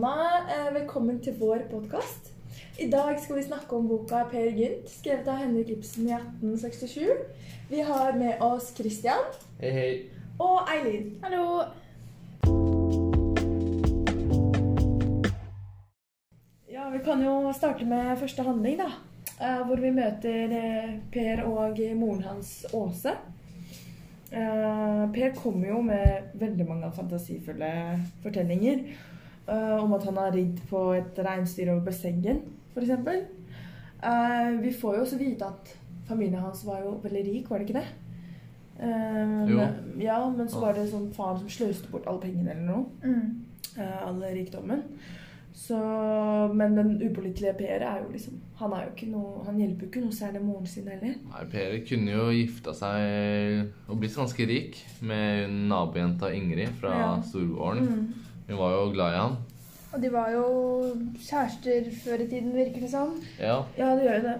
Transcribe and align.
Anna. 0.00 0.40
Eh, 0.50 0.74
Velkommen 0.74 1.20
til 1.24 1.34
vår 1.40 1.62
podkast. 1.70 2.32
I 2.80 2.88
dag 2.92 3.16
skal 3.22 3.36
vi 3.38 3.42
snakke 3.46 3.76
om 3.76 3.86
boka 3.88 4.24
Per 4.30 4.50
Gynt, 4.52 4.90
skrevet 4.92 5.28
av 5.32 5.38
Henrik 5.40 5.70
Ibsen 5.72 6.08
i 6.08 6.12
1867. 6.12 7.06
Vi 7.70 7.80
har 7.80 8.12
med 8.12 8.42
oss 8.44 8.74
Christian 8.76 9.24
Hei, 9.60 9.70
hei. 9.72 9.92
og 10.38 10.68
Eileen. 10.68 11.14
Hallo. 11.22 11.62
Ja, 16.68 16.90
Vi 16.92 16.98
kan 17.04 17.24
jo 17.24 17.52
starte 17.56 17.84
med 17.88 18.18
første 18.20 18.42
handling, 18.42 18.76
da. 18.78 18.90
eh, 19.40 19.64
Hvor 19.66 19.80
vi 19.80 19.90
møter 19.90 20.52
eh, 20.60 20.94
Per 21.12 21.44
og 21.48 21.80
moren 21.96 22.22
hans 22.22 22.66
Åse. 22.74 23.16
Eh, 24.32 25.08
Per 25.16 25.34
kommer 25.40 25.68
jo 25.68 25.80
med 25.82 26.32
veldig 26.34 26.68
mange 26.68 26.92
fantasifulle 26.92 27.72
fortellinger. 28.22 28.84
Eh, 29.48 29.76
Om 29.84 29.92
at 29.94 30.04
han 30.04 30.16
har 30.16 30.32
ridd 30.32 30.60
på 30.70 30.82
et 30.96 31.18
reinsdyr 31.18 31.70
over 31.74 31.84
Besseggen, 31.90 32.40
f.eks. 32.74 32.90
Uh, 33.96 34.60
vi 34.62 34.70
får 34.76 34.96
jo 34.98 35.02
også 35.06 35.18
vite 35.18 35.46
at 35.48 35.70
familien 36.08 36.42
hans 36.42 36.64
var 36.66 36.82
jo 36.84 37.00
veldig 37.02 37.22
rik, 37.26 37.48
var 37.50 37.58
det 37.58 37.68
ikke 37.68 37.80
det? 37.80 37.86
Eh, 38.78 39.48
Jo. 39.50 39.56
men- 39.56 40.00
Ja, 40.00 40.28
men 40.30 40.48
så 40.48 40.60
var 40.60 40.74
det 40.74 40.88
sånn 40.90 41.10
faren 41.14 41.38
som 41.38 41.48
sløste 41.48 41.90
bort 41.90 42.06
alle 42.06 42.20
pengene 42.20 42.50
eller 42.50 42.62
noe. 42.62 42.84
Mm. 43.02 43.46
Uh, 43.78 44.06
all 44.08 44.20
rikdommen. 44.20 44.82
Så, 45.56 45.74
men 46.54 46.74
den 46.76 47.00
upålitelige 47.00 47.56
Per 47.56 47.80
er 47.80 48.02
jo 48.02 48.10
liksom 48.12 48.34
Han, 48.58 48.72
er 48.72 48.84
jo 48.84 48.90
ikke 48.94 49.10
noe, 49.10 49.44
han 49.46 49.56
hjelper 49.58 49.80
jo 49.80 49.88
ikke 49.88 50.00
noe 50.04 50.12
særlig 50.12 50.42
moren 50.44 50.66
sin 50.66 50.86
heller. 50.88 51.14
Nei, 51.30 51.44
Per 51.50 51.78
kunne 51.88 52.12
jo 52.12 52.26
gifta 52.30 52.72
seg 52.74 53.70
og 53.88 53.98
blitt 54.00 54.14
ganske 54.16 54.46
rik 54.48 54.76
med 55.02 55.48
nabojenta 55.68 56.30
Ingrid 56.34 56.68
fra 56.80 56.90
Ja. 56.90 57.22
storgården. 57.22 57.88
Mm. 57.88 58.14
Hun 58.46 58.58
var 58.60 58.74
jo 58.76 58.90
glad 58.94 59.14
i 59.14 59.20
han. 59.20 59.36
Og 59.92 60.02
de 60.02 60.10
var 60.12 60.30
jo 60.34 60.46
kjærester 61.22 61.86
før 62.04 62.22
i 62.22 62.28
tiden, 62.28 62.52
virker 62.54 62.82
det 62.84 62.90
som. 62.92 63.14
Ja. 63.40 63.62
Ja, 63.78 63.94
det 63.96 64.04
gjør 64.06 64.18
jo 64.20 64.26
det. 64.28 64.36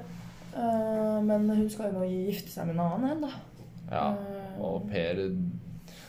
Uh, 0.56 1.18
men 1.24 1.50
hun 1.50 1.68
skal 1.70 1.90
jo 1.90 2.00
nå 2.00 2.08
gifte 2.08 2.52
seg 2.52 2.68
med 2.68 2.76
en 2.78 2.84
annen 2.86 3.10
en, 3.12 3.24
da. 3.26 3.32
ja. 3.90 4.04
Eh, 4.16 4.60
Og 4.64 4.86
Per 4.88 5.18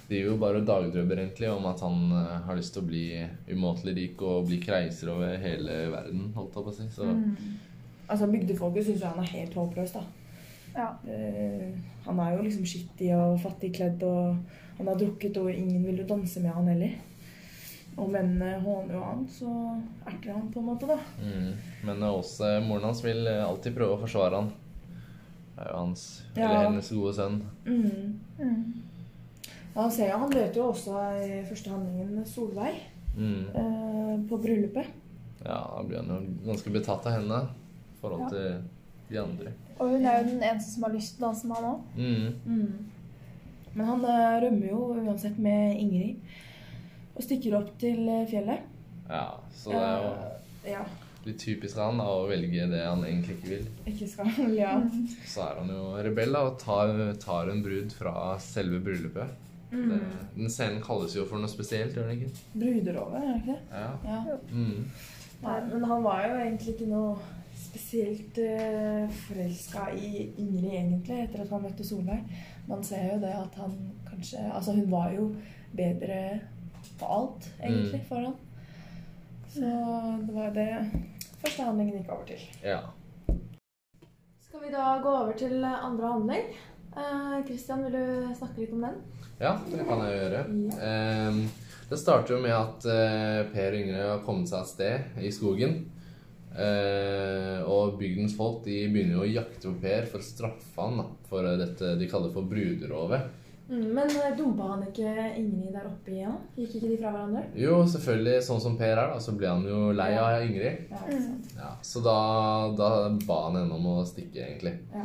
driver 0.07 0.29
jo 0.29 0.37
bare 0.39 0.63
dagdrømmer 0.63 1.19
egentlig 1.19 1.49
om 1.51 1.65
at 1.67 1.81
han 1.83 2.13
eh, 2.15 2.35
har 2.45 2.55
lyst 2.55 2.71
til 2.77 2.85
å 2.85 2.87
bli 2.87 3.01
umåtelig 3.51 3.95
rik 3.97 4.21
og 4.23 4.45
bli 4.47 4.61
kreiser 4.63 5.11
over 5.11 5.33
hele 5.41 5.81
verden, 5.91 6.29
holdt 6.37 6.55
jeg 6.55 6.63
på 6.63 6.71
å 6.71 6.77
si. 6.77 6.87
Så 6.95 7.09
mm. 7.09 7.57
Altså, 8.07 8.29
Bygdefolket 8.31 8.87
syns 8.87 9.03
jo 9.03 9.09
han 9.11 9.19
er 9.19 9.33
helt 9.33 9.57
håpløs, 9.59 9.97
da. 9.97 10.05
Ja. 10.77 10.87
Uh, 11.03 11.75
han 12.05 12.23
er 12.23 12.37
jo 12.37 12.45
liksom 12.45 12.63
skittig 12.71 13.11
og 13.17 13.35
fattigkledd, 13.43 14.07
og 14.07 14.79
han 14.79 14.87
har 14.93 14.99
drukket, 15.01 15.41
og 15.43 15.51
ingen 15.51 15.83
vil 15.83 15.99
jo 16.03 16.07
danse 16.07 16.39
med 16.39 16.55
han 16.55 16.71
heller. 16.71 16.95
Og 17.97 18.09
mennene 18.13 18.59
håner 18.61 18.93
jo 18.93 19.01
han, 19.01 19.23
så 19.27 19.51
erter 20.05 20.33
han 20.35 20.51
på 20.53 20.59
en 20.61 20.65
måte, 20.69 20.85
da. 20.85 20.97
mm. 21.17 21.53
Men 21.87 22.03
også 22.05 22.51
moren 22.61 22.83
hans 22.91 23.01
vil 23.03 23.25
alltid 23.27 23.73
prøve 23.75 23.95
å 23.97 24.01
forsvare 24.03 24.35
han. 24.41 24.51
Det 25.55 25.63
er 25.65 25.71
jo 25.71 25.77
hans, 25.79 26.03
eller 26.35 26.67
hennes 26.67 26.91
gode 26.93 27.13
sønn. 27.17 27.39
Mm. 27.65 28.19
Mm. 28.37 28.59
Ja, 29.73 29.81
Han 29.81 29.91
ser 29.91 30.11
jo, 30.11 30.17
han 30.21 30.29
møter 30.29 30.59
jo 30.61 30.67
også 30.71 31.01
i 31.25 31.41
første 31.49 31.69
handlingen 31.73 32.25
Solveig 32.29 32.75
Mm. 33.17 33.47
eh, 33.55 34.29
på 34.29 34.37
bryllupet. 34.43 34.85
Ja, 35.43 35.57
da 35.73 35.81
blir 35.87 35.97
han 35.97 36.07
jo 36.11 36.51
ganske 36.51 36.69
betatt 36.69 37.05
av 37.09 37.13
henne 37.17 37.39
i 37.49 37.97
forhold 38.01 38.21
Ja. 38.21 38.29
til 38.29 38.61
de 39.09 39.17
andre. 39.23 39.53
Og 39.79 39.89
hun 39.89 40.05
er 40.05 40.19
jo 40.21 40.29
den 40.29 40.43
eneste 40.43 40.69
som 40.75 40.83
har 40.83 40.91
lyst 40.93 41.15
til 41.17 41.25
å 41.25 41.31
danse 41.31 41.47
med 41.47 41.57
han 41.57 41.65
òg. 41.65 41.81
Mm. 42.45 42.85
Men 43.73 43.85
han 43.85 44.05
eh, 44.05 44.41
rømmer 44.45 44.69
jo 44.69 44.83
uansett 45.01 45.39
med 45.39 45.77
Ingrid 45.81 46.15
og 47.17 47.25
stikker 47.25 47.57
opp 47.57 47.73
til 47.81 48.05
eh, 48.13 48.25
fjellet. 48.29 48.65
Ja, 49.09 49.27
så 49.55 49.73
det 49.73 49.81
er 49.81 50.05
jo 50.05 50.15
Eh, 50.67 50.71
ja, 50.71 50.83
litt 51.23 51.39
typisk 51.39 51.79
han 51.79 51.99
da, 52.01 52.07
å 52.07 52.27
velge 52.29 52.67
det 52.71 52.83
han 52.83 53.03
egentlig 53.07 53.37
ikke 53.37 53.51
vil. 53.53 53.67
ikke 53.91 54.07
skal 54.11 54.31
Ja. 54.61 54.75
Så 55.33 55.43
er 55.45 55.61
han 55.61 55.71
jo 55.73 55.91
rebell 56.05 56.35
da, 56.35 56.45
og 56.49 56.57
tar, 56.61 56.93
tar 57.23 57.51
en 57.51 57.63
brud 57.65 57.93
fra 57.95 58.15
selve 58.43 58.81
bryllupet. 58.83 59.43
Mm. 59.71 59.87
Det, 59.91 60.01
den 60.37 60.51
scenen 60.51 60.83
kalles 60.83 61.15
jo 61.17 61.25
for 61.27 61.43
noe 61.43 61.51
spesielt, 61.51 61.95
gjør 61.95 62.07
den 62.07 62.21
ikke? 62.21 62.45
Bruderove, 62.55 63.19
er 63.19 63.33
det 63.33 63.39
ikke 63.41 63.55
det? 63.55 63.63
Ja. 63.71 63.89
Ja. 64.07 64.37
Mm. 64.51 64.85
Nei, 65.41 65.57
men 65.73 65.83
han 65.91 66.05
var 66.05 66.23
jo 66.23 66.37
egentlig 66.39 66.75
ikke 66.75 66.87
noe 66.89 67.17
spesielt 67.57 68.37
uh, 68.39 69.17
forelska 69.25 69.89
i 69.97 70.29
Ingrid, 70.39 70.71
egentlig, 70.71 71.19
etter 71.25 71.43
at 71.43 71.51
han 71.51 71.65
møtte 71.65 71.85
Solveig. 71.85 72.23
Man 72.69 72.85
ser 72.85 73.09
jo 73.11 73.19
det 73.21 73.33
at 73.35 73.59
han 73.59 73.75
kanskje 74.07 74.45
Altså, 74.47 74.73
hun 74.77 74.87
var 74.91 75.11
jo 75.13 75.27
bedre 75.77 76.21
på 76.99 77.05
alt, 77.17 77.49
egentlig, 77.61 77.99
Mm. 78.01 78.07
for 78.07 78.15
han. 78.15 78.35
Så 79.49 79.73
det 80.27 80.33
var 80.35 80.49
det 80.53 80.71
første 81.41 81.63
handlingen 81.63 81.97
gikk 82.01 82.11
over 82.13 82.25
til. 82.25 82.41
ja. 82.63 82.79
Skal 84.47 84.61
vi 84.63 84.71
da 84.73 84.99
gå 85.03 85.09
over 85.09 85.33
til 85.37 85.63
andre 85.63 86.07
handling? 86.07 86.47
Kristian, 86.97 87.43
Christian, 87.45 87.83
vil 87.83 87.91
du 87.93 88.35
snakke 88.35 88.57
litt 88.63 88.71
om 88.73 88.81
den? 88.81 88.95
Ja, 89.39 89.51
det 89.69 89.83
kan 89.85 89.99
jeg 90.01 90.15
gjøre. 90.17 90.39
Ehm, 90.81 91.43
det 91.91 91.99
starter 92.01 92.33
jo 92.33 92.39
med 92.41 92.55
at 92.57 92.85
eh, 92.89 93.43
Per 93.53 93.67
og 93.75 93.77
Ingrid 93.77 94.01
har 94.01 94.23
kommet 94.25 94.49
seg 94.49 94.63
et 94.63 94.71
sted 94.71 95.21
i 95.21 95.29
skogen. 95.35 95.75
Eh, 96.57 97.59
og 97.69 97.99
bygdens 97.99 98.33
folk 98.37 98.63
de 98.65 98.79
begynner 98.89 99.19
jo 99.19 99.25
å 99.27 99.29
jakte 99.29 99.67
på 99.69 99.75
Per 99.83 100.07
for 100.09 100.23
å 100.23 100.25
straffe 100.25 100.81
han 100.81 100.97
da, 101.03 101.05
for 101.29 101.45
dette 101.61 101.93
de 101.99 102.07
kaller 102.09 102.33
for 102.33 102.49
bruderovet. 102.49 103.27
Mm, 103.69 103.87
men 103.93 104.07
eh, 104.07 104.35
dumpa 104.37 104.63
han 104.63 104.83
ikke 104.87 105.13
Ingrid 105.35 105.73
der 105.75 105.87
oppe 105.89 106.13
igjen? 106.13 106.35
Gikk 106.55 106.77
ikke 106.77 106.91
de 106.93 106.99
fra 107.01 107.09
hverandre? 107.11 107.41
Jo, 107.59 107.81
selvfølgelig, 107.91 108.35
sånn 108.45 108.61
som 108.63 108.77
Per 108.79 108.93
er, 108.93 109.01
da, 109.11 109.17
så 109.23 109.33
ble 109.35 109.49
han 109.51 109.65
jo 109.67 109.79
lei 109.95 110.13
av 110.15 110.43
Ingrid. 110.45 110.85
Ja. 110.93 111.17
Ja, 111.57 111.71
så 111.83 112.03
da, 112.05 112.19
da 112.79 112.91
ba 113.27 113.41
han 113.49 113.59
henne 113.59 113.75
om 113.75 113.89
å 113.91 114.05
stikke, 114.07 114.45
egentlig. 114.45 114.77
Ja. 114.93 115.03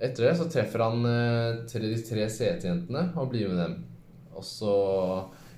Etter 0.00 0.30
det 0.30 0.32
så 0.38 0.46
treffer 0.48 0.86
han 0.86 1.04
eh, 1.04 1.60
tre, 1.68 1.82
de 1.92 1.98
tre 2.06 2.24
setejentene 2.32 3.10
og 3.20 3.34
blir 3.34 3.52
med 3.52 3.60
dem. 3.60 3.76
Og 4.32 4.46
så 4.48 4.76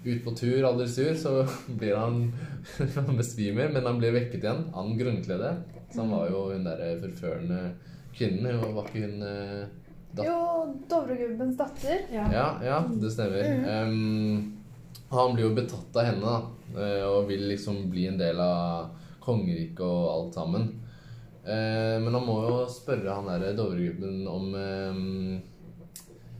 ut 0.02 0.24
på 0.24 0.34
tur, 0.34 0.64
aldri 0.66 0.88
sur, 0.90 1.12
så 1.14 1.44
blir 1.78 1.94
han 1.94 2.24
Han 2.96 3.14
besvimer, 3.14 3.70
men 3.70 3.86
han 3.86 4.02
blir 4.02 4.16
vekket 4.16 4.42
igjen 4.42 4.64
av 4.72 4.88
den 4.88 4.98
grønnkledde. 4.98 5.54
Så 5.92 6.02
han 6.02 6.10
var 6.10 6.26
jo 6.32 6.48
hun 6.50 6.66
derre 6.66 6.96
forførende 7.04 7.62
kvinnen. 8.16 8.58
Hun 8.58 8.74
var 8.74 8.90
ikke 8.90 9.06
hun 9.06 9.22
eh, 10.18 10.24
Jo, 10.26 10.38
Dovregubbens 10.90 11.56
datter. 11.56 12.02
Ja. 12.12 12.26
Ja, 12.32 12.48
ja, 12.64 12.80
det 12.88 13.10
stemmer. 13.14 13.42
Em, 13.44 14.58
han 15.12 15.34
blir 15.34 15.48
jo 15.48 15.54
betatt 15.56 15.96
av 15.96 16.04
henne, 16.10 16.20
da. 16.24 16.80
eh, 16.80 17.04
Og 17.08 17.28
vil 17.28 17.48
liksom 17.48 17.88
bli 17.92 18.06
en 18.08 18.18
del 18.20 18.40
av 18.40 18.90
kongeriket 19.22 19.80
og 19.86 20.06
alt 20.12 20.34
sammen. 20.34 20.70
Uh, 21.42 21.98
Men 21.98 22.14
han 22.14 22.22
må 22.26 22.36
jo 22.46 22.58
spørre 22.70 23.16
han 23.16 23.26
derre 23.26 23.48
Dovregubben 23.58 24.20
om 24.30 24.52
um, 24.54 25.40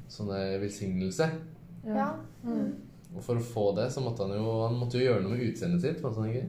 sånne 0.09 0.59
velsignelse. 0.63 1.27
Ja. 1.87 2.13
Mm. 2.47 2.69
Og 3.17 3.23
for 3.27 3.37
å 3.41 3.43
få 3.45 3.65
det, 3.77 3.89
så 3.93 4.01
måtte 4.01 4.23
han 4.25 4.37
jo 4.39 4.53
Han 4.63 4.79
måtte 4.79 5.01
jo 5.01 5.09
gjøre 5.09 5.25
noe 5.25 5.35
med 5.35 5.43
utseendet 5.49 5.83
sitt. 5.83 5.99
måtte 6.05 6.23
han 6.23 6.31
ikke? 6.31 6.47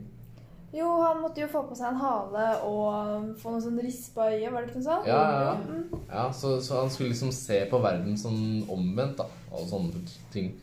Jo, 0.73 0.87
han 1.03 1.19
måtte 1.21 1.43
jo 1.43 1.47
få 1.51 1.61
på 1.69 1.75
seg 1.77 1.91
en 1.91 2.01
hale 2.01 2.43
og 2.65 3.33
få 3.37 3.53
noe 3.53 3.61
sånn 3.61 3.77
rispa 3.83 4.31
øye, 4.33 4.49
var 4.49 4.63
det 4.63 4.71
ikke 4.71 4.79
noe 4.81 4.87
sånt? 4.87 5.09
Ja, 5.09 5.19
ja, 5.21 5.41
ja. 5.45 5.55
Mm. 5.69 6.05
Ja, 6.09 6.23
så, 6.33 6.55
så 6.65 6.79
han 6.79 6.89
skulle 6.89 7.11
liksom 7.13 7.33
se 7.35 7.59
på 7.69 7.81
verden 7.83 8.17
som 8.17 8.35
omvendt, 8.73 9.21
da. 9.21 9.27
Og 9.53 9.67
sånne 9.69 10.01
ting. 10.33 10.55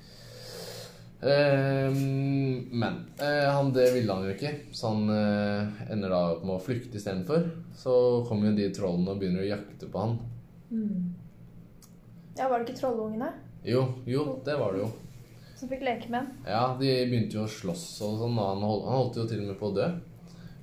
Eh, 1.20 1.92
men 2.72 2.94
eh, 3.20 3.46
han, 3.54 3.72
det 3.76 3.90
ville 3.94 4.12
han 4.12 4.24
jo 4.24 4.32
ikke, 4.34 4.54
så 4.72 4.94
han 4.94 5.12
eh, 5.14 5.82
ender 5.92 6.10
da 6.10 6.20
opp 6.32 6.42
med 6.42 6.56
å 6.56 6.64
flykte 6.64 6.98
istedenfor. 6.98 7.46
Så 7.76 7.94
kommer 8.26 8.50
jo 8.50 8.56
de 8.58 8.70
trollene 8.74 9.14
og 9.14 9.20
begynner 9.22 9.44
å 9.44 9.50
jakte 9.52 9.90
på 9.92 10.06
han. 10.06 10.16
Mm. 10.74 11.14
Ja, 12.38 12.48
Var 12.48 12.60
det 12.60 12.70
ikke 12.70 12.78
trollungene 12.78 13.32
Jo, 13.66 13.80
jo, 14.06 14.22
det 14.46 14.54
var 14.56 14.74
det 14.74 14.84
jo. 14.84 14.90
Som 15.60 15.68
fikk 15.68 15.82
leke 15.84 16.08
med 16.08 16.22
ham? 16.22 16.30
Ja, 16.48 16.62
de 16.80 16.92
begynte 17.10 17.36
jo 17.36 17.44
å 17.44 17.50
slåss 17.50 17.84
og 18.06 18.16
sånn, 18.22 18.38
og 18.40 18.54
han 18.54 18.64
holdt, 18.64 18.86
han 18.88 18.96
holdt 18.96 19.18
jo 19.20 19.26
til 19.28 19.42
og 19.42 19.50
med 19.50 19.58
på 19.60 19.68
å 19.68 19.76
dø. 19.76 19.88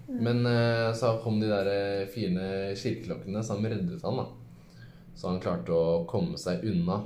Men 0.07 0.45
uh, 0.47 0.93
så 0.95 1.17
kom 1.23 1.39
de 1.41 1.49
der 1.51 1.67
eh, 1.67 2.07
fine 2.07 2.73
kirkeklokkene 2.79 3.41
som 3.43 3.65
reddet 3.65 4.05
han, 4.07 4.21
da. 4.21 4.25
Så 5.17 5.27
han 5.27 5.41
klarte 5.43 5.75
å 5.75 6.05
komme 6.09 6.39
seg 6.39 6.63
unna. 6.65 7.01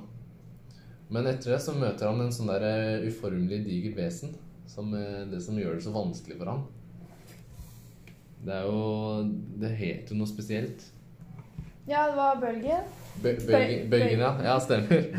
Men 1.11 1.27
etter 1.27 1.55
det 1.55 1.61
så 1.63 1.73
møter 1.75 2.07
han 2.07 2.21
en 2.23 2.31
sånn 2.31 2.51
der 2.51 2.67
eh, 2.67 3.07
uformelig 3.09 3.63
digert 3.65 3.97
vesen. 3.97 4.37
Som, 4.71 4.93
det 4.93 5.41
som 5.43 5.57
gjør 5.59 5.75
det 5.75 5.83
så 5.83 5.91
vanskelig 5.91 6.37
for 6.39 6.47
han. 6.47 6.61
Det 8.45 8.53
er 8.55 8.69
jo 8.69 8.83
Det 9.59 9.71
heter 9.75 10.13
jo 10.13 10.21
noe 10.21 10.29
spesielt. 10.29 10.85
Ja, 11.89 12.05
det 12.07 12.15
var 12.15 12.39
bølgen. 12.39 12.87
Bø- 13.21 13.89
Bøygen, 13.89 14.19
ja. 14.19 14.35
Ja, 14.43 14.59
stemmer. 14.59 15.03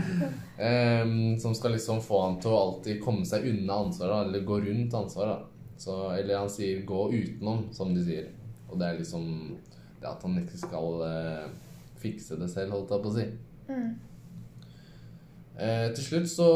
Um, 0.62 1.38
som 1.40 1.54
skal 1.54 1.72
liksom 1.74 2.02
få 2.04 2.20
han 2.22 2.36
til 2.38 2.52
å 2.52 2.58
alltid 2.60 3.00
komme 3.02 3.24
seg 3.26 3.48
unna 3.48 3.80
ansvaret, 3.82 4.28
eller 4.28 4.44
gå 4.46 4.60
rundt 4.62 4.94
ansvaret. 4.94 5.48
Så, 5.80 5.96
eller 6.14 6.38
han 6.38 6.50
sier 6.52 6.84
'gå 6.86 7.00
utenom', 7.10 7.64
som 7.74 7.94
de 7.94 8.04
sier. 8.04 8.28
Og 8.68 8.78
det 8.78 8.86
er 8.86 8.98
liksom 9.00 9.24
det 10.00 10.06
at 10.06 10.22
han 10.22 10.38
ikke 10.38 10.60
skal 10.60 11.02
uh, 11.02 11.48
fikse 11.98 12.38
det 12.38 12.50
selv, 12.52 12.76
holdt 12.76 12.94
jeg 12.94 13.02
på 13.02 13.10
å 13.10 13.16
si. 13.16 13.26
Mm. 13.72 13.90
Uh, 15.56 15.88
til 15.96 16.04
slutt 16.04 16.30
så 16.30 16.48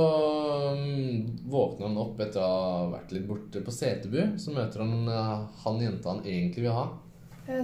um, 0.77 1.27
våkner 1.51 1.89
han 1.89 1.99
opp 2.05 2.21
etter 2.21 2.41
å 2.41 2.53
ha 2.53 2.87
vært 2.95 3.13
litt 3.17 3.27
borte 3.27 3.65
på 3.65 3.75
Setebu. 3.75 4.21
Så 4.39 4.55
møter 4.55 4.85
han 4.85 5.09
uh, 5.09 5.49
han 5.65 5.83
jenta 5.83 6.15
han 6.15 6.23
egentlig 6.23 6.69
vil 6.69 6.77
ha. 6.79 6.87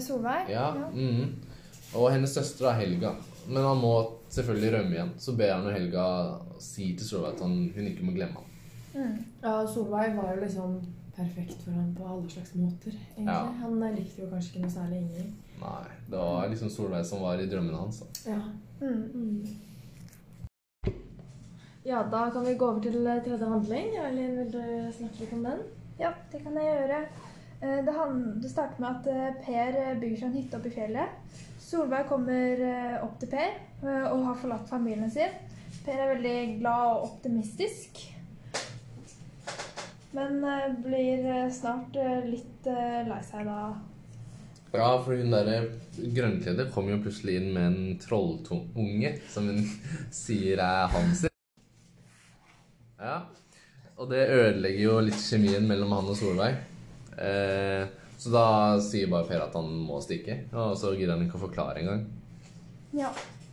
Solveig? 0.00 0.50
Ja, 0.50 0.72
mhm. 0.90 1.36
Og 1.94 2.10
hennes 2.10 2.34
søster 2.34 2.70
er 2.70 2.80
Helga. 2.80 3.14
Men 3.48 3.62
han 3.64 3.76
må 3.82 3.92
selvfølgelig 4.30 4.72
rømme 4.78 4.94
igjen. 4.96 5.12
Så 5.18 5.32
ber 5.36 5.52
han 5.54 5.64
jo 5.66 5.70
Helga 5.74 6.04
si 6.62 6.92
til 6.96 7.06
Solveig 7.06 7.34
at 7.34 7.40
han, 7.42 7.56
hun 7.74 7.86
ikke 7.90 8.04
må 8.06 8.12
glemme 8.16 8.34
ham. 8.34 8.44
Mm. 8.94 9.16
Ja, 9.42 9.54
Solveig 9.66 10.16
var 10.16 10.34
jo 10.34 10.40
liksom 10.44 10.76
perfekt 11.16 11.62
for 11.64 11.70
ham 11.76 11.94
på 11.96 12.06
alle 12.08 12.30
slags 12.30 12.54
måter, 12.54 12.92
egentlig. 13.16 13.26
Ja. 13.26 13.40
Han 13.62 13.80
likte 13.96 14.22
jo 14.22 14.28
kanskje 14.30 14.52
ikke 14.54 14.62
noe 14.66 14.70
særlig 14.76 15.00
Ingrid. 15.02 15.32
Nei, 15.62 15.82
det 16.10 16.18
var 16.18 16.48
liksom 16.52 16.70
Solveig 16.70 17.04
som 17.06 17.20
var 17.22 17.40
i 17.42 17.46
drømmene 17.50 17.76
hans. 17.82 18.00
da. 18.00 18.32
Ja. 18.32 18.40
Mm. 18.80 19.46
Ja, 21.84 22.02
da 22.12 22.30
kan 22.30 22.44
vi 22.46 22.54
gå 22.54 22.66
over 22.70 22.80
til 22.84 23.06
eh, 23.06 23.22
tredje 23.24 23.48
handling. 23.48 23.94
Erlin, 23.98 24.36
vil 24.38 24.50
du 24.54 24.62
snakke 24.96 25.20
litt 25.24 25.32
om 25.34 25.42
den? 25.48 25.62
Ja, 25.98 26.12
det 26.32 26.42
kan 26.44 26.54
jeg 26.58 26.76
gjøre. 26.78 27.00
Eh, 27.62 27.80
Det, 27.86 27.94
han- 27.96 28.40
det 28.42 28.50
starter 28.50 28.80
med 28.80 28.88
at 28.90 29.06
eh, 29.06 29.40
Per 29.46 30.00
bygger 30.00 30.16
seg 30.20 30.28
en 30.28 30.36
hytte 30.38 30.56
oppe 30.60 30.70
i 30.70 30.76
fjellet. 30.76 31.08
Solveig 31.72 32.04
kommer 32.04 32.60
eh, 32.60 32.96
opp 33.00 33.14
til 33.20 33.30
Per 33.32 33.48
eh, 33.48 34.08
og 34.10 34.26
har 34.26 34.40
forlatt 34.42 34.68
familien 34.68 35.08
sin. 35.12 35.32
Per 35.86 35.96
er 35.96 36.10
veldig 36.10 36.58
glad 36.58 36.88
og 36.90 37.06
optimistisk. 37.06 38.02
Men 40.12 40.42
eh, 40.44 40.66
blir 40.84 41.24
snart 41.54 41.96
litt 42.28 42.68
lei 43.08 43.22
seg 43.24 43.48
da. 43.48 43.72
Ja, 44.72 44.90
for 45.04 45.16
hun 45.16 45.32
derre 45.32 45.56
grønnkledde 45.96 46.68
kom 46.72 46.90
jo 46.92 47.00
plutselig 47.00 47.38
inn 47.40 47.48
med 47.54 47.66
en 47.70 47.96
trolltunge, 48.00 49.14
som 49.32 49.48
hun 49.48 49.64
sier 50.22 50.60
er 50.60 50.92
han 50.92 51.08
sin. 51.16 51.32
Ja, 53.00 53.16
og 53.96 54.12
det 54.12 54.26
ødelegger 54.28 54.84
jo 54.84 55.00
litt 55.08 55.24
kjemien 55.24 55.64
mellom 55.68 55.96
han 55.96 56.12
og 56.12 56.20
Solveig. 56.20 56.60
Eh, 57.16 57.88
så 58.22 58.30
da 58.30 58.46
sier 58.78 59.08
bare 59.10 59.26
Per 59.26 59.40
at 59.42 59.54
han 59.58 59.70
må 59.82 59.96
stikke, 60.02 60.44
og 60.54 60.76
så 60.78 60.92
gidder 60.94 61.16
han 61.16 61.24
ikke 61.26 61.40
å 61.40 61.46
forklare 61.48 61.80
engang. 61.82 62.04
Ja. 62.94 63.10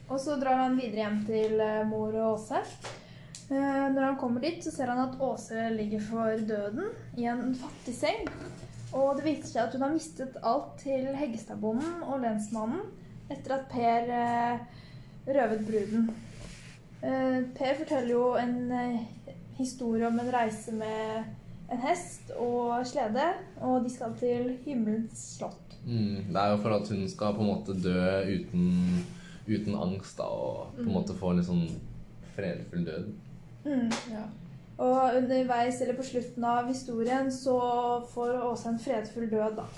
Og 0.10 0.20
så 0.22 0.36
drar 0.42 0.60
han 0.64 0.78
videre 0.78 1.04
hjem 1.08 1.20
til 1.26 1.62
eh, 1.62 1.86
mor 1.90 2.14
og 2.14 2.36
Åse. 2.36 2.60
Eh, 3.50 3.86
Når 3.94 4.04
han 4.04 4.18
kommer 4.22 4.42
dit, 4.46 4.62
så 4.62 4.74
ser 4.74 4.92
han 4.94 5.02
at 5.08 5.20
Åse 5.22 5.70
ligger 5.74 6.02
for 6.06 6.46
døden 6.50 6.92
i 7.18 7.26
en 7.30 7.54
fattig 7.58 7.96
seng. 7.98 8.30
Og 8.94 9.18
det 9.18 9.26
viser 9.26 9.52
seg 9.52 9.64
at 9.64 9.78
hun 9.78 9.86
har 9.86 9.94
mistet 9.94 10.38
alt 10.46 10.72
til 10.82 11.10
Heggestadbonden 11.18 12.04
og 12.08 12.24
lensmannen 12.26 12.86
etter 13.30 13.58
at 13.58 13.68
Per 13.74 14.14
eh, 14.18 14.86
røvet 15.30 15.66
bruden. 15.66 16.10
Per 17.00 17.78
forteller 17.80 18.10
jo 18.12 18.24
en 18.36 18.74
historie 19.56 20.04
om 20.10 20.18
en 20.20 20.32
reise 20.34 20.74
med 20.76 21.30
en 21.70 21.82
hest 21.84 22.32
og 22.38 22.86
slede, 22.88 23.26
og 23.62 23.84
de 23.86 23.94
skal 23.94 24.16
til 24.20 24.52
himmelens 24.66 25.22
slott. 25.38 25.78
Mm, 25.86 26.30
det 26.30 26.42
er 26.42 26.52
jo 26.52 26.60
for 26.64 26.76
at 26.76 26.90
hun 26.92 27.08
skal 27.10 27.36
på 27.38 27.46
en 27.46 27.52
måte 27.52 27.76
dø 27.84 28.04
uten, 28.30 29.06
uten 29.48 29.76
angst, 29.76 30.18
da, 30.18 30.28
og 30.28 30.76
på 30.76 30.88
en 30.88 30.94
måte 30.94 31.18
få 31.18 31.32
en 31.32 31.42
litt 31.42 31.50
sånn 31.50 31.66
fredfull 32.36 32.86
død. 32.88 33.12
Mm. 33.66 33.92
Ja. 34.12 34.26
Og 34.80 35.20
underveis, 35.20 35.82
eller 35.84 35.98
på 35.98 36.08
slutten 36.08 36.46
av 36.48 36.68
historien, 36.72 37.32
så 37.32 37.60
får 38.14 38.38
Åse 38.48 38.70
en 38.72 38.80
fredfull 38.80 39.30
død, 39.32 39.60
da. 39.60 39.70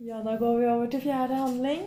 Ja, 0.00 0.22
da 0.22 0.36
går 0.36 0.58
vi 0.58 0.66
over 0.68 0.86
til 0.92 1.00
fjerde 1.00 1.34
handling. 1.40 1.86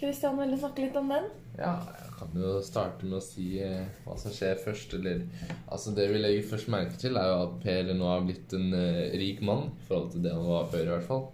Kristian, 0.00 0.38
ville 0.40 0.56
snakke 0.56 0.86
litt 0.86 0.94
om 0.96 1.10
den? 1.12 1.26
Ja, 1.58 1.74
jeg 1.84 2.05
kan 2.16 2.36
jo 2.40 2.56
starte 2.64 3.06
med 3.06 3.18
å 3.18 3.24
si 3.24 3.58
eh, 3.62 3.88
hva 4.04 4.16
som 4.20 4.32
skjer 4.32 4.58
først. 4.62 4.94
Eller, 4.98 5.24
altså 5.68 5.92
Det 5.96 6.08
vi 6.10 6.20
legger 6.20 6.48
først 6.50 6.70
merke 6.72 6.98
til, 7.00 7.18
er 7.20 7.30
jo 7.30 7.42
at 7.44 7.56
Per 7.62 7.92
nå 7.92 8.08
har 8.08 8.24
blitt 8.24 8.54
en 8.56 8.70
eh, 8.76 9.16
rik 9.20 9.42
mann. 9.44 9.70
I 9.76 9.88
forhold 9.88 10.12
til 10.14 10.24
det 10.24 10.34
han 10.34 10.48
var 10.48 10.70
før, 10.72 10.86
i 10.86 10.94
hvert 10.94 11.08
fall. 11.10 11.26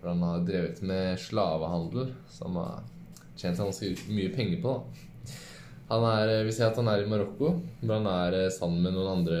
For 0.00 0.10
han 0.12 0.24
har 0.26 0.46
drevet 0.48 0.82
med 0.86 1.20
slavehandel, 1.22 2.12
som 2.32 2.58
har 2.60 2.82
tjent 3.38 3.60
ganske 3.62 3.92
mye 4.12 4.32
penger 4.34 4.60
på. 4.64 4.74
da. 4.76 5.34
Han 5.92 6.08
er, 6.08 6.34
eh, 6.38 6.44
Vi 6.48 6.56
ser 6.56 6.70
at 6.70 6.80
han 6.80 6.90
er 6.92 7.04
i 7.04 7.08
Marokko, 7.08 7.54
hvor 7.80 7.94
han 8.00 8.10
er 8.10 8.38
eh, 8.42 8.50
sammen 8.52 8.82
med 8.82 8.96
noen 8.96 9.14
andre 9.18 9.40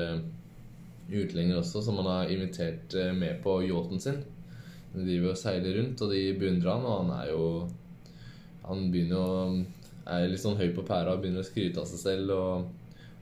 utlendinger 1.12 1.60
også, 1.60 1.82
som 1.84 2.00
han 2.00 2.08
har 2.08 2.32
invitert 2.32 2.94
med 3.18 3.42
på 3.44 3.58
yachten 3.66 4.00
sin. 4.00 4.22
De 4.94 5.04
driver 5.04 5.32
og 5.32 5.40
seiler 5.40 5.76
rundt, 5.76 6.00
og 6.00 6.12
de 6.12 6.20
beundrer 6.40 6.72
han, 6.72 6.84
og 6.88 6.98
han 7.02 7.14
er 7.20 7.30
jo 7.32 7.46
Han 8.62 8.92
begynner 8.92 9.18
å 9.18 9.64
er 10.06 10.28
litt 10.30 10.42
sånn 10.42 10.58
høy 10.58 10.70
på 10.74 10.84
pæra 10.86 11.14
og 11.14 11.22
begynner 11.22 11.44
å 11.44 11.46
skryte 11.46 11.82
av 11.82 11.88
seg 11.90 12.00
selv 12.02 12.34
og 12.34 12.70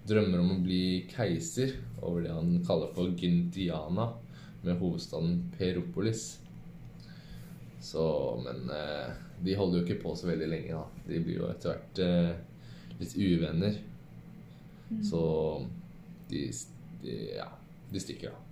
drømmer 0.09 0.41
om 0.41 0.55
å 0.55 0.61
bli 0.65 1.07
keiser 1.11 1.75
over 2.01 2.25
det 2.25 2.35
han 2.35 2.55
kaller 2.67 2.93
for 2.97 3.13
Gintiana, 3.17 4.11
med 4.63 4.77
hovedstaden 4.81 5.39
Peropolis. 5.57 6.39
Så 7.81 8.03
Men 8.45 8.69
eh, 8.77 9.13
de 9.41 9.57
holder 9.57 9.81
jo 9.81 9.85
ikke 9.87 10.03
på 10.03 10.13
så 10.17 10.29
veldig 10.29 10.49
lenge, 10.51 10.77
da. 10.77 11.05
De 11.07 11.21
blir 11.25 11.39
jo 11.41 11.49
etter 11.49 11.73
hvert 11.73 12.01
eh, 12.05 12.93
litt 13.01 13.17
uvenner. 13.17 13.81
Så 15.07 15.23
de, 16.29 16.45
de 17.03 17.17
Ja, 17.39 17.49
de 17.93 18.03
stikker, 18.03 18.35
da. 18.35 18.47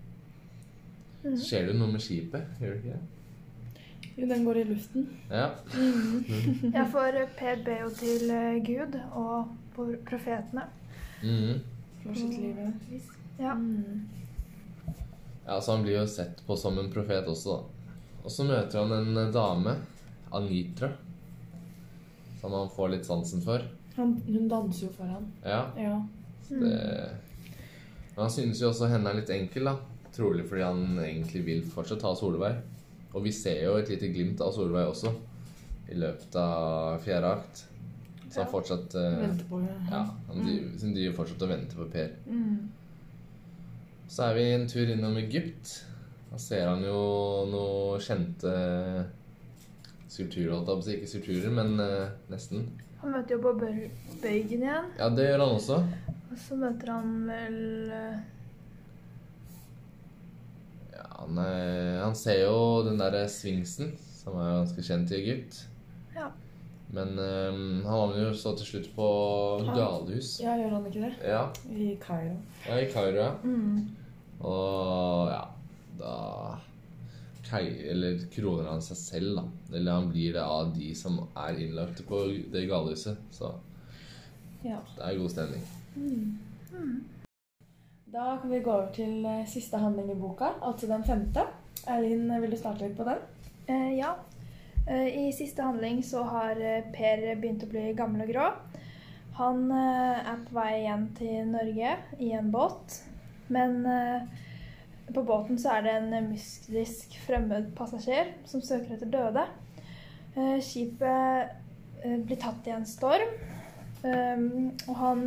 Mm. 1.19 1.37
skjer 1.43 1.67
det 1.67 1.77
noe 1.77 1.91
med 1.93 2.03
skipet, 2.03 2.59
gjør 2.63 2.77
det 2.77 2.81
ikke 2.81 2.97
det? 2.97 3.18
Jo, 4.19 4.27
den 4.27 4.45
går 4.45 4.57
i 4.59 4.65
luften. 4.67 5.05
Ja. 5.31 5.45
Ja, 6.75 6.85
for 6.91 7.19
Per 7.39 7.61
ber 7.65 7.85
jo 7.85 7.91
til 7.95 8.31
eh, 8.35 8.57
Gud 8.67 8.97
og 9.15 9.53
for 9.77 9.95
profetene. 10.09 10.65
Mm. 11.23 11.61
For 12.03 12.19
sitt 12.19 12.35
liv. 12.43 12.57
Ja. 13.39 13.55
Mm. 13.55 14.09
Ja, 15.47 15.61
så 15.61 15.77
han 15.77 15.85
blir 15.87 16.01
jo 16.01 16.07
sett 16.11 16.43
på 16.47 16.57
som 16.59 16.79
en 16.83 16.91
profet 16.93 17.29
også, 17.31 17.55
da. 17.61 17.93
Og 18.25 18.33
så 18.35 18.45
møter 18.49 18.83
han 18.83 18.93
en 18.97 19.21
eh, 19.23 19.31
dame, 19.33 19.77
Anitra, 20.35 20.91
som 22.41 22.53
han 22.59 22.69
får 22.75 22.91
litt 22.97 23.07
sansen 23.07 23.41
for. 23.47 23.63
Han, 23.97 24.17
hun 24.27 24.49
danser 24.51 24.89
jo 24.89 24.97
for 24.99 25.09
han. 25.15 25.31
Ja, 25.47 25.63
Ja. 25.79 25.95
det 26.49 26.59
Men 28.17 28.25
han 28.25 28.31
synes 28.35 28.61
jo 28.61 28.73
også 28.73 28.91
henne 28.91 29.11
er 29.13 29.21
litt 29.21 29.31
enkel, 29.31 29.71
da. 29.71 29.77
Trolig 30.15 30.49
fordi 30.51 30.67
han 30.67 30.99
egentlig 30.99 31.45
vil 31.47 31.63
fortsatt 31.71 32.03
ha 32.03 32.13
Solveig. 32.19 32.59
Og 33.15 33.25
vi 33.25 33.33
ser 33.33 33.63
jo 33.65 33.77
et 33.79 33.89
lite 33.93 34.11
glimt 34.13 34.41
av 34.45 34.53
Solveig 34.55 34.91
også 34.91 35.15
i 35.89 35.97
løpet 35.97 36.35
av 36.37 36.99
fjerde 37.05 37.35
akt. 37.39 37.65
Så 38.29 38.43
han 38.43 38.51
fortsatt 38.53 38.93
på 39.49 39.61
Ja, 39.89 40.03
han 40.29 40.43
driver, 40.45 40.73
han 40.83 40.97
driver 40.97 41.15
fortsatt 41.17 41.45
og 41.47 41.53
venter 41.55 41.79
på 41.81 41.87
Per. 41.95 42.11
Mm. 42.29 42.59
Så 44.09 44.27
er 44.27 44.35
vi 44.37 44.45
en 44.53 44.67
tur 44.69 44.91
innom 44.93 45.17
Egypt. 45.21 45.73
Da 46.29 46.41
ser 46.41 46.67
han 46.69 46.85
jo 46.85 46.99
noe 47.49 48.01
kjente 48.05 48.53
skulpturer, 50.09 50.53
holdt 50.55 50.69
jeg 50.69 50.77
på 50.77 50.83
å 50.83 50.87
si. 50.87 50.97
Ikke 50.99 51.11
skulpturer, 51.13 51.55
men 51.57 51.81
uh, 51.81 52.13
nesten. 52.33 52.69
Han 53.03 53.15
møter 53.15 53.37
jo 53.37 53.43
på 53.45 53.55
Bøygen 53.61 54.65
igjen. 54.65 54.89
Ja, 54.99 55.09
det 55.15 55.29
gjør 55.29 55.45
han 55.45 55.57
også. 55.57 55.79
Og 56.29 56.41
så 56.43 56.59
møter 56.61 56.93
han 56.93 57.15
vel 57.29 57.61
Ja, 57.93 58.13
han, 61.19 61.39
eh, 61.43 61.99
han 62.03 62.15
ser 62.19 62.45
jo 62.45 62.59
den 62.87 62.99
derre 63.01 63.25
sfinksen, 63.31 63.95
som 64.21 64.39
er 64.39 64.61
ganske 64.61 64.85
kjent 64.87 65.13
i 65.13 65.19
Egypt. 65.23 65.65
Ja. 66.15 66.29
Men 66.95 67.19
um, 67.19 67.83
han 67.85 67.93
havner 67.93 68.23
jo 68.29 68.37
så 68.39 68.55
til 68.57 68.67
slutt 68.71 68.87
på 68.97 69.09
galehus. 69.75 70.39
ja, 70.41 70.55
gjør 70.57 70.79
han 70.79 70.87
ikke 70.89 71.03
det? 71.05 71.11
Ja, 71.29 71.43
I 71.69 71.91
Kairo. 72.01 72.39
ja 72.65 72.79
i 72.81 72.89
Kairo, 72.93 73.19
ja. 73.27 73.33
Mm. 73.45 73.83
Og 74.41 75.29
ja, 75.35 75.43
da 75.99 76.15
eller 77.57 78.19
kroner 78.33 78.67
han 78.69 78.83
seg 78.85 78.99
selv, 79.01 79.39
da. 79.39 79.45
Eller 79.77 79.93
han 79.97 80.11
blir 80.13 80.35
det 80.37 80.43
av 80.45 80.75
de 80.77 80.91
som 80.97 81.21
er 81.33 81.57
innlagt 81.65 82.03
på 82.09 82.21
det 82.53 82.67
galehuset. 82.69 83.17
Så 83.33 83.55
Ja. 84.65 84.81
det 84.97 85.05
er 85.05 85.19
god 85.19 85.31
stemning. 85.31 85.63
Da 88.13 88.39
kan 88.43 88.51
vi 88.51 88.61
gå 88.65 88.73
over 88.73 88.89
til 88.97 89.25
eh, 89.29 89.45
siste 89.49 89.79
handling 89.81 90.11
i 90.13 90.17
boka, 90.19 90.53
altså 90.65 90.89
den 90.89 91.05
femte. 91.05 91.43
Eileen, 91.89 92.31
vil 92.41 92.53
du 92.53 92.57
starte 92.57 92.87
litt 92.87 92.97
på 92.97 93.05
den? 93.09 93.21
eh, 93.69 93.91
Ja. 93.99 94.15
Eh, 94.89 95.29
I 95.29 95.33
siste 95.37 95.63
handling 95.63 96.01
så 96.05 96.23
har 96.25 96.57
eh, 96.57 96.87
Per 96.95 97.25
begynt 97.37 97.65
å 97.67 97.69
bli 97.69 97.93
gammel 97.99 98.25
og 98.25 98.33
grå. 98.33 98.47
Han 99.39 99.69
er 99.71 100.39
på 100.49 100.55
vei 100.57 100.81
igjen 100.81 101.05
til 101.15 101.45
Norge 101.53 101.93
i 102.19 102.33
en 102.35 102.49
båt. 102.51 102.97
Men 103.55 103.77
på 105.15 105.23
båten 105.23 105.61
så 105.63 105.77
er 105.77 105.85
det 105.85 105.93
en 105.95 106.27
mystisk 106.33 107.15
fremmed 107.23 107.69
passasjer 107.79 108.33
som 108.51 108.65
søker 108.67 108.97
etter 108.97 109.13
døde. 109.13 109.45
Skipet 110.59 111.55
blir 112.03 112.41
tatt 112.43 112.67
i 112.67 112.75
en 112.75 112.89
storm, 112.91 113.31
og 114.03 114.99
han 115.05 115.23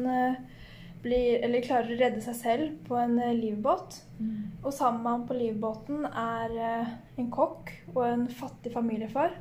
blir, 1.01 1.39
eller 1.41 1.63
klarer 1.65 1.93
å 1.93 1.99
redde 1.99 2.21
seg 2.23 2.37
selv 2.37 2.73
på 2.87 2.97
en 2.99 3.17
livbåt. 3.17 4.01
livbåt. 4.19 4.37
Og 4.63 4.73
sammen 4.75 5.01
med 5.03 5.11
han 5.11 5.27
på 5.29 5.37
livbåten 5.37 6.05
er 6.07 6.57
eh, 6.69 6.93
en 7.21 7.31
kokk 7.33 7.71
og 7.95 8.03
en 8.05 8.27
fattig 8.29 8.73
familiefar. 8.75 9.33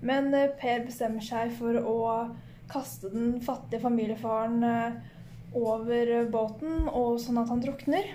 Men 0.00 0.32
eh, 0.34 0.50
Per 0.60 0.86
bestemmer 0.86 1.24
seg 1.24 1.52
for 1.58 1.78
å 1.82 1.98
kaste 2.68 3.10
den 3.12 3.38
fattige 3.44 3.82
familiefaren 3.84 4.64
eh, 4.64 4.98
over 5.56 6.12
båten, 6.32 6.88
og 6.88 7.18
sånn 7.22 7.40
at 7.40 7.52
han 7.52 7.64
drukner. 7.64 8.08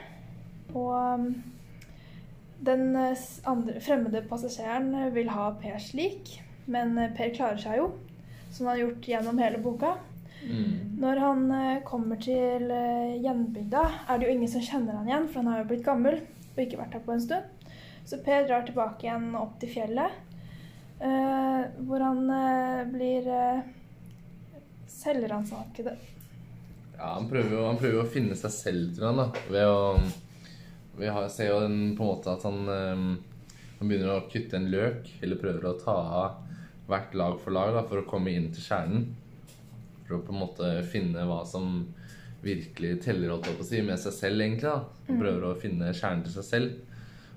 Og 0.73 1.33
den 2.63 2.95
eh, 2.95 3.27
andre, 3.49 3.79
fremmede 3.83 4.23
passasjeren 4.29 4.93
vil 5.15 5.31
ha 5.33 5.51
Per 5.61 5.79
slik, 5.83 6.37
men 6.65 6.97
eh, 6.97 7.11
Per 7.17 7.33
klarer 7.35 7.61
seg 7.61 7.81
jo, 7.81 7.91
som 8.49 8.67
han 8.67 8.75
har 8.75 8.83
gjort 8.85 9.09
gjennom 9.13 9.41
hele 9.41 9.61
boka. 9.63 9.97
Mm. 10.43 10.99
Når 10.99 11.21
han 11.23 11.43
eh, 11.57 11.83
kommer 11.87 12.19
til 12.21 12.71
eh, 12.73 13.15
gjenbygda, 13.23 13.83
er 14.07 14.19
det 14.19 14.27
jo 14.27 14.35
ingen 14.35 14.51
som 14.51 14.63
kjenner 14.63 14.99
han 14.99 15.09
igjen, 15.09 15.27
for 15.29 15.41
han 15.41 15.51
har 15.53 15.63
jo 15.63 15.69
blitt 15.71 15.85
gammel 15.85 16.19
og 16.53 16.61
ikke 16.61 16.79
vært 16.79 16.97
her 16.97 17.05
på 17.05 17.15
en 17.15 17.23
stund. 17.23 17.69
Så 18.05 18.19
Per 18.23 18.47
drar 18.47 18.65
tilbake 18.67 19.07
igjen 19.07 19.31
opp 19.39 19.55
til 19.61 19.71
fjellet, 19.73 20.17
eh, 20.99 21.61
hvor 21.87 22.03
han 22.03 22.27
eh, 22.35 22.83
blir 22.91 23.29
eh, 23.31 23.63
selvransakede. 24.91 25.95
Ja, 26.97 27.15
han 27.15 27.29
prøver, 27.29 27.55
jo, 27.55 27.65
han 27.67 27.79
prøver 27.79 28.03
å 28.03 28.11
finne 28.11 28.37
seg 28.37 28.53
selv, 28.53 28.93
tror 28.97 29.09
jeg, 29.09 29.19
da. 29.19 29.45
Ved 29.55 29.71
å 29.71 29.79
Vi 30.99 31.09
har, 31.09 31.25
ser 31.33 31.49
jo 31.49 31.61
den, 31.63 31.95
på 31.97 32.05
en 32.05 32.11
måte 32.11 32.35
at 32.35 32.43
han 32.45 32.59
eh, 32.69 33.07
Han 33.79 33.89
begynner 33.89 34.13
å 34.13 34.27
kutte 34.29 34.59
en 34.59 34.69
løk, 34.71 35.09
eller 35.23 35.41
prøver 35.41 35.69
å 35.71 35.77
ta 35.79 35.97
av 36.23 36.39
hvert 36.91 37.15
lag 37.15 37.39
for 37.39 37.55
lag 37.55 37.71
da, 37.73 37.81
for 37.87 38.03
å 38.03 38.07
komme 38.07 38.31
inn 38.35 38.51
til 38.53 38.65
kjernen. 38.67 39.05
For 40.07 40.17
å 40.17 40.23
på 40.25 40.33
en 40.35 40.41
måte 40.43 40.71
finne 40.91 41.23
hva 41.29 41.41
som 41.47 41.85
virkelig 42.43 42.97
teller, 43.05 43.29
holdt 43.31 43.47
jeg 43.47 43.55
på 43.59 43.63
å 43.63 43.67
si, 43.69 43.81
med 43.87 43.99
seg 44.03 44.15
selv, 44.17 44.41
egentlig. 44.43 44.67
da. 44.67 45.05
Han 45.07 45.21
prøver 45.21 45.45
å 45.47 45.59
finne 45.61 45.93
kjernen 45.95 46.25
til 46.25 46.33
seg 46.37 46.47
selv. 46.49 46.73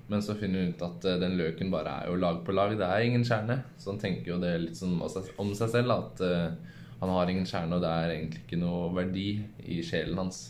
Men 0.07 0.21
så 0.23 0.35
finner 0.39 0.63
hun 0.65 0.73
ut 0.75 0.83
at 0.87 1.05
eh, 1.07 1.17
den 1.19 1.37
løken 1.39 1.71
bare 1.71 1.93
er 2.01 2.09
jo 2.11 2.19
lag 2.19 2.41
på 2.47 2.53
lag. 2.55 2.75
Det 2.79 2.87
er 2.87 3.05
ingen 3.07 3.23
kjerne. 3.27 3.61
Så 3.79 3.91
han 3.93 3.99
tenker 4.03 4.33
jo 4.33 4.39
det 4.43 4.53
litt 4.63 4.79
sånn 4.79 4.97
om 4.99 5.51
seg- 5.55 5.71
selv, 5.71 5.91
at 5.95 6.21
eh, 6.23 6.75
han 7.01 7.11
har 7.13 7.29
ingen 7.31 7.45
kjerne, 7.47 7.75
og 7.77 7.83
det 7.83 7.89
er 7.91 8.13
egentlig 8.15 8.43
ikke 8.45 8.59
noe 8.61 8.87
verdi 8.95 9.27
i 9.67 9.81
sjelen 9.85 10.17
hans. 10.19 10.45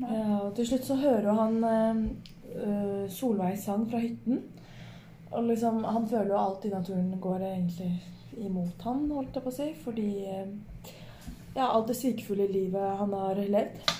Ja, 0.00 0.40
og 0.46 0.54
til 0.56 0.66
slutt 0.66 0.86
så 0.88 0.96
hører 0.98 1.28
han 1.36 1.58
eh, 1.68 2.00
eh, 2.56 3.04
Solveigs 3.12 3.64
sang 3.68 3.84
fra 3.90 4.00
hytten. 4.02 4.40
Og 5.32 5.46
liksom, 5.48 5.84
han 5.88 6.08
føler 6.08 6.32
jo 6.34 6.40
alt 6.40 6.64
i 6.68 6.72
naturen 6.72 7.12
går 7.22 7.44
egentlig 7.52 7.92
imot 8.38 8.86
han, 8.86 9.04
holdt 9.10 9.36
jeg 9.36 9.44
på 9.44 9.52
å 9.52 9.56
si. 9.56 9.68
Fordi 9.84 10.08
eh, 10.28 10.94
ja, 11.56 11.68
alt 11.68 11.90
det 11.90 11.98
svikefulle 11.98 12.48
livet 12.50 12.96
han 13.00 13.12
har 13.16 13.42
levd. 13.42 13.92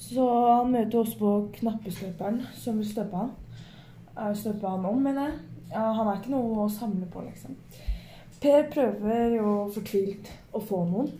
Så 0.00 0.24
han 0.26 0.72
møter 0.72 1.02
også 1.02 1.20
på 1.20 1.32
knappestøperen 1.60 2.42
som 2.58 2.80
vil 2.80 2.88
støpe 2.88 3.24
han. 3.24 3.32
Eh, 4.16 4.34
Støpe 4.36 4.68
han 4.68 4.86
om, 4.88 5.00
mener 5.02 5.28
jeg. 5.28 5.38
Ja, 5.70 5.86
han 5.94 6.08
er 6.10 6.18
ikke 6.18 6.34
noe 6.34 6.64
å 6.64 6.70
samle 6.72 7.06
på, 7.10 7.22
liksom. 7.28 7.56
Per 8.40 8.64
prøver 8.72 9.36
jo 9.36 9.50
fortvilt 9.74 10.30
å 10.56 10.62
få 10.64 10.82
noen. 10.88 11.12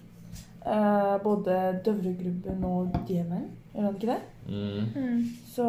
Eh, 0.60 1.14
både 1.22 1.56
Døvregrubben 1.84 2.64
og 2.66 2.96
Djevelen. 3.08 3.48
Gjør 3.74 3.86
han 3.86 3.96
ikke 3.96 4.10
det? 4.10 4.20
Mm. 4.50 4.86
Mm. 4.96 5.20
Så 5.46 5.66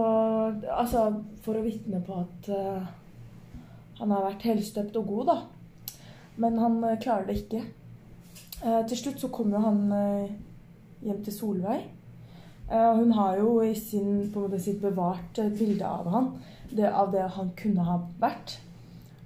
altså 0.73 1.03
For 1.45 1.59
å 1.59 1.63
vitne 1.65 1.99
på 2.01 2.15
at 2.17 2.47
uh, 2.49 2.87
han 3.99 4.13
har 4.15 4.23
vært 4.25 4.45
helstøpt 4.49 4.97
og 4.97 5.11
god, 5.11 5.29
da. 5.29 5.35
Men 6.35 6.57
han 6.57 6.83
eh, 6.83 6.99
klarer 6.99 7.27
det 7.27 7.37
ikke. 7.41 7.63
Eh, 8.63 8.81
til 8.89 8.97
slutt 8.97 9.21
så 9.21 9.31
kommer 9.33 9.57
jo 9.57 9.65
han 9.65 9.81
eh, 9.97 10.35
hjem 11.07 11.23
til 11.25 11.35
Solveig. 11.35 11.89
Hun 12.71 13.09
har 13.11 13.35
jo 13.35 13.57
i 13.67 13.73
sin, 13.75 14.29
på 14.31 14.39
en 14.39 14.45
måte 14.45 14.61
sitt 14.63 14.77
bevart 14.79 15.35
bilde 15.57 15.83
av 15.83 16.05
han, 16.07 16.29
det, 16.69 16.85
av 16.87 17.09
det 17.11 17.25
han 17.35 17.49
kunne 17.59 17.83
ha 17.83 17.97
vært. 18.21 18.53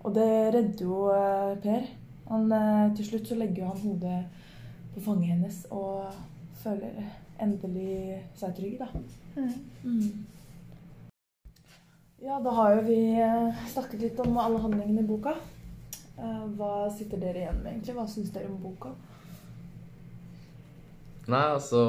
Og 0.02 0.16
det 0.16 0.30
redder 0.56 0.82
jo 0.82 0.96
Per. 1.62 1.86
Han, 2.32 2.50
til 2.98 3.06
slutt 3.06 3.30
så 3.30 3.38
legger 3.38 3.68
han 3.70 3.84
hodet 3.84 4.24
på 4.96 5.04
fanget 5.06 5.36
hennes 5.36 5.60
og 5.70 6.08
føler 6.64 6.98
endelig 7.38 8.18
seg 8.40 8.58
trygg, 8.58 8.82
da. 8.82 8.90
Mm. 9.86 10.26
Ja, 12.26 12.42
da 12.42 12.56
har 12.64 12.80
jo 12.80 12.88
vi 12.90 13.00
snakket 13.76 14.08
litt 14.08 14.26
om 14.26 14.42
alle 14.42 14.64
handlingene 14.66 15.06
i 15.06 15.12
boka. 15.12 15.38
Eh, 16.18 16.46
Hva 16.58 16.90
sitter 16.96 17.20
dere 17.20 17.44
igjen 17.44 17.62
med, 17.64 17.74
egentlig? 17.74 17.96
Hva 17.98 18.08
syns 18.08 18.32
dere 18.36 18.48
om 18.52 18.60
boka? 18.64 18.94
Nei, 21.26 21.42
altså 21.56 21.80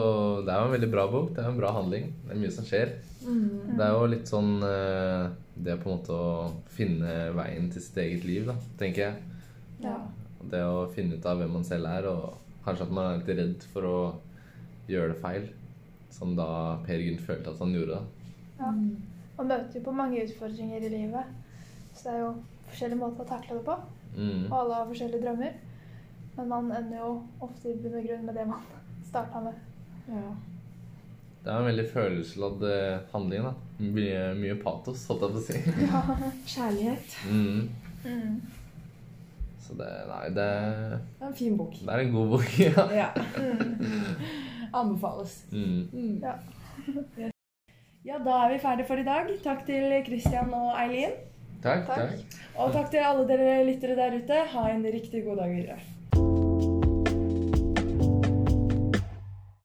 Det 0.47 0.53
er 0.53 0.63
jo 0.63 0.69
en 0.71 0.75
veldig 0.79 0.91
bra 0.93 1.05
bok. 1.13 1.33
Det 1.35 1.43
er 1.43 1.49
jo 1.51 1.55
en 1.55 1.61
bra 1.61 1.73
handling. 1.77 2.07
Det 2.25 2.33
er 2.35 2.41
mye 2.41 2.55
som 2.55 2.65
skjer. 2.69 2.95
Det 3.27 3.83
er 3.85 3.93
jo 3.93 4.07
litt 4.09 4.31
sånn 4.31 4.53
eh, 4.65 5.27
Det 5.67 5.75
på 5.83 5.91
en 5.91 5.97
måte 5.99 6.15
å 6.15 6.47
finne 6.73 7.15
veien 7.37 7.67
til 7.73 7.83
sitt 7.83 7.99
eget 8.01 8.25
liv, 8.29 8.47
da, 8.49 8.55
tenker 8.81 9.03
jeg. 9.09 9.43
Ja. 9.85 9.97
Det 10.47 10.63
å 10.63 10.87
finne 10.95 11.17
ut 11.19 11.27
av 11.27 11.41
hvem 11.41 11.53
man 11.59 11.65
selv 11.67 11.89
er, 11.91 12.07
og 12.07 12.37
kanskje 12.65 12.87
at 12.87 12.93
man 12.95 13.09
er 13.11 13.19
litt 13.21 13.33
redd 13.41 13.67
for 13.73 13.89
å 13.89 13.97
gjøre 14.89 15.15
det 15.15 15.21
feil. 15.23 15.49
Som 16.17 16.37
da 16.39 16.49
Per 16.87 17.03
Gynt 17.03 17.21
følte 17.27 17.51
at 17.53 17.61
han 17.61 17.75
gjorde. 17.75 17.99
da. 17.99 18.33
Ja. 18.61 18.71
Man 19.37 19.51
møter 19.51 19.77
jo 19.81 19.85
på 19.85 19.93
mange 19.93 20.23
utfordringer 20.25 20.81
i 20.87 20.93
livet, 20.93 21.33
så 21.93 22.07
det 22.07 22.13
er 22.15 22.23
jo 22.23 22.31
forskjellige 22.71 23.01
måter 23.03 23.25
å 23.27 23.29
takle 23.29 23.59
det 23.59 23.65
på. 23.67 23.75
Mm. 24.17 24.47
Og 24.51 24.59
alle 24.61 24.75
har 24.81 24.91
forskjellige 24.91 25.23
drømmer. 25.23 25.57
Men 26.37 26.49
man 26.53 26.73
ender 26.73 26.99
jo 27.01 27.11
ofte 27.45 27.71
i 27.73 27.79
bunn 27.81 27.97
og 28.01 28.05
grunn 28.09 28.27
med 28.29 28.35
det 28.37 28.47
man 28.49 28.67
starta 29.11 29.41
med. 29.45 29.63
Ja. 30.09 30.27
Det 31.47 31.53
er 31.53 31.61
en 31.63 31.69
veldig 31.69 31.87
følelsesladd 31.93 32.63
eh, 32.67 32.99
handling. 33.13 33.45
da. 33.47 33.53
Mye, 33.79 34.21
mye 34.41 34.57
patos, 34.63 35.05
holdt 35.11 35.23
jeg 35.27 35.35
på 35.35 35.41
å 35.41 35.47
si. 35.47 35.59
Kjærlighet. 36.57 37.17
Mm. 37.31 37.69
Mm. 38.07 38.37
Så 39.67 39.75
det 39.79 39.87
Nei, 40.09 40.25
det, 40.35 40.47
Det 41.19 41.23
er 41.25 41.29
en 41.29 41.35
fin 41.39 41.57
bok. 41.59 41.73
det 41.83 41.93
er 41.95 42.03
en 42.05 42.13
god 42.15 42.29
bok. 42.35 42.51
ja. 42.67 42.85
Ja. 42.95 43.09
Anbefales. 44.75 45.39
Mm. 45.53 45.89
Mm. 45.93 46.21
Ja. 46.23 46.37
Ja, 48.07 48.19
da 48.23 48.37
er 48.45 48.53
vi 48.53 48.59
ferdige 48.63 48.87
for 48.87 49.01
i 49.03 49.07
dag. 49.07 49.31
Takk 49.43 49.65
til 49.67 49.91
Christian 50.07 50.53
og 50.55 50.75
Eileen. 50.79 51.17
Takk, 51.63 51.87
Takk. 51.87 52.11
takk. 52.11 52.41
Og 52.57 52.73
takk 52.73 52.91
til 52.93 53.05
alle 53.05 53.27
dere 53.29 53.65
lyttere 53.67 53.97
der 53.99 54.17
ute. 54.21 54.41
Ha 54.53 54.65
en 54.71 54.85
riktig 54.85 55.25
god 55.25 55.37
dag 55.43 55.55
videre. 55.55 55.79